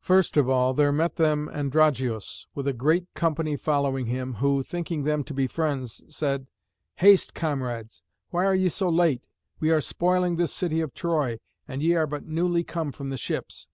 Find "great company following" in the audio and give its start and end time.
2.72-4.06